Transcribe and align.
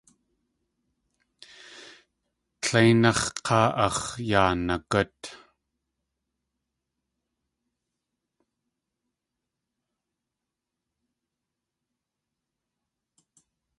Tléináx̲ 2.61 3.27
k̲áa 3.45 3.69
áx̲ 3.85 3.99
yaa 4.29 4.51
nagút. 4.67 5.19